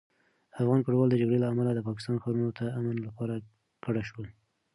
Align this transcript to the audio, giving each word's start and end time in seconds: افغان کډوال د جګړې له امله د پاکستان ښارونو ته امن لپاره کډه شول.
افغان 0.61 0.79
کډوال 0.85 1.09
د 1.09 1.15
جګړې 1.21 1.37
له 1.41 1.47
امله 1.51 1.71
د 1.73 1.79
پاکستان 1.87 2.15
ښارونو 2.23 2.51
ته 2.57 2.65
امن 2.79 2.95
لپاره 3.07 3.35
کډه 3.83 4.03
شول. 4.09 4.27